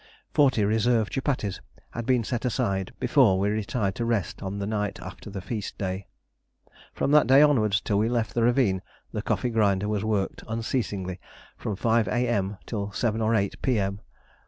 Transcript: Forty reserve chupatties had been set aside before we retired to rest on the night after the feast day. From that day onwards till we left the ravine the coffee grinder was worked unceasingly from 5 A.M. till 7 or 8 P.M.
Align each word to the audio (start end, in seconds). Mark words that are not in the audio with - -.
Forty 0.33 0.65
reserve 0.65 1.11
chupatties 1.11 1.61
had 1.91 2.07
been 2.07 2.23
set 2.23 2.43
aside 2.43 2.91
before 2.99 3.37
we 3.37 3.49
retired 3.51 3.93
to 4.01 4.03
rest 4.03 4.41
on 4.41 4.57
the 4.57 4.65
night 4.65 4.99
after 4.99 5.29
the 5.29 5.41
feast 5.41 5.77
day. 5.77 6.07
From 6.91 7.11
that 7.11 7.27
day 7.27 7.43
onwards 7.43 7.79
till 7.81 7.99
we 7.99 8.09
left 8.09 8.33
the 8.33 8.41
ravine 8.41 8.81
the 9.11 9.21
coffee 9.21 9.51
grinder 9.51 9.87
was 9.87 10.03
worked 10.03 10.43
unceasingly 10.47 11.19
from 11.55 11.75
5 11.75 12.07
A.M. 12.07 12.57
till 12.65 12.91
7 12.91 13.21
or 13.21 13.35
8 13.35 13.61
P.M. 13.61 14.01